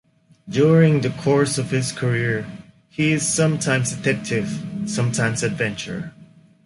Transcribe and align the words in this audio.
During 0.49 1.01
the 1.01 1.11
course 1.11 1.59
of 1.59 1.69
his 1.69 1.91
career 1.91 2.47
he 2.89 3.11
is 3.11 3.21
sometimes 3.23 3.91
detective, 3.93 4.49
sometimes 4.87 5.43
adventurer. 5.43 6.11